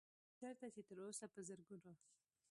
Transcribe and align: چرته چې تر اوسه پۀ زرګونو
چرته 0.39 0.67
چې 0.73 0.81
تر 0.87 0.97
اوسه 1.03 1.25
پۀ 1.33 1.41
زرګونو 1.47 1.91